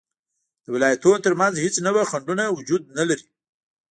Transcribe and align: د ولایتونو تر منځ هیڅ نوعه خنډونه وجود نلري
د 0.63 0.65
ولایتونو 0.75 1.23
تر 1.25 1.33
منځ 1.41 1.53
هیڅ 1.63 1.75
نوعه 1.85 2.03
خنډونه 2.11 2.43
وجود 2.57 2.81
نلري 2.97 3.25